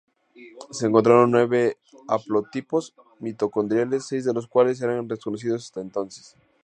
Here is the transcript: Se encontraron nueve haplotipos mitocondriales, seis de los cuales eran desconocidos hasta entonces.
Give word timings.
Se 0.71 0.87
encontraron 0.87 1.29
nueve 1.29 1.77
haplotipos 2.07 2.95
mitocondriales, 3.19 4.07
seis 4.07 4.25
de 4.25 4.33
los 4.33 4.47
cuales 4.47 4.81
eran 4.81 5.07
desconocidos 5.07 5.65
hasta 5.65 5.81
entonces. 5.81 6.35